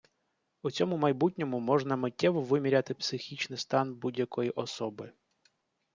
[0.63, 5.11] У цьому майбутньому можна миттєво виміряти психічний стан будь-якої особи.